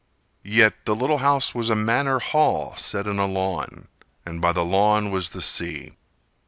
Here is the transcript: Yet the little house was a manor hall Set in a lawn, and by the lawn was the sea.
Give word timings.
Yet 0.41 0.85
the 0.85 0.95
little 0.95 1.19
house 1.19 1.53
was 1.53 1.69
a 1.69 1.75
manor 1.75 2.17
hall 2.17 2.75
Set 2.75 3.05
in 3.05 3.19
a 3.19 3.27
lawn, 3.27 3.87
and 4.25 4.41
by 4.41 4.51
the 4.51 4.65
lawn 4.65 5.11
was 5.11 5.29
the 5.29 5.43
sea. 5.43 5.95